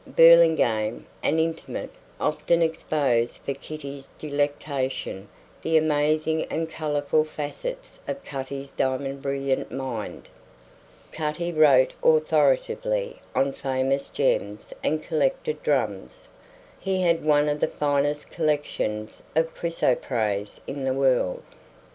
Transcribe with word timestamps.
Burlingame, 0.07 1.05
an 1.21 1.37
intimate, 1.37 1.91
often 2.19 2.63
exposed 2.63 3.37
for 3.45 3.53
Kitty's 3.53 4.09
delectation 4.17 5.27
the 5.61 5.77
amazing 5.77 6.43
and 6.45 6.67
colourful 6.67 7.23
facets 7.23 7.99
of 8.07 8.23
Cutty's 8.23 8.71
diamond 8.71 9.21
brilliant 9.21 9.71
mind. 9.71 10.27
Cutty 11.11 11.51
wrote 11.51 11.93
authoritatively 12.03 13.17
on 13.35 13.51
famous 13.53 14.09
gems 14.09 14.73
and 14.83 15.03
collected 15.03 15.61
drums. 15.61 16.29
He 16.79 17.03
had 17.03 17.23
one 17.23 17.47
of 17.47 17.59
the 17.59 17.67
finest 17.67 18.31
collections 18.31 19.21
of 19.35 19.53
chrysoprase 19.53 20.59
in 20.65 20.83
the 20.83 20.95
world. 20.95 21.43